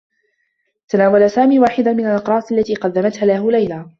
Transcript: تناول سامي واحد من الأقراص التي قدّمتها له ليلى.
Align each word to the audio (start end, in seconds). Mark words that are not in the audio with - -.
تناول 0.89 1.29
سامي 1.29 1.59
واحد 1.59 1.87
من 1.89 2.05
الأقراص 2.05 2.51
التي 2.51 2.75
قدّمتها 2.75 3.25
له 3.25 3.51
ليلى. 3.51 3.89